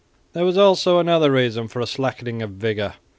There 0.33 0.45
was 0.45 0.57
also 0.57 0.97
another 0.97 1.29
reason 1.31 1.67
for 1.67 1.79
a 1.79 1.85
slackening 1.85 2.41
of 2.41 2.49
vigour. 2.53 2.95